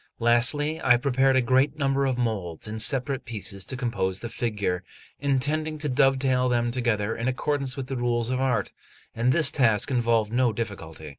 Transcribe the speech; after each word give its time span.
Lastly, 0.17 0.81
I 0.83 0.97
prepared 0.97 1.35
a 1.35 1.43
great 1.43 1.77
number 1.77 2.07
of 2.07 2.17
moulds 2.17 2.67
in 2.67 2.79
separate 2.79 3.23
pieces 3.23 3.67
to 3.67 3.77
compose 3.77 4.19
the 4.21 4.29
figure, 4.29 4.83
intending 5.19 5.77
to 5.77 5.87
dovetail 5.87 6.49
them 6.49 6.71
together 6.71 7.15
in 7.15 7.27
accordance 7.27 7.77
with 7.77 7.85
the 7.85 7.97
rules 7.97 8.31
of 8.31 8.41
art; 8.41 8.73
and 9.13 9.31
this 9.31 9.51
task 9.51 9.91
involved 9.91 10.33
no 10.33 10.53
difficulty. 10.53 11.09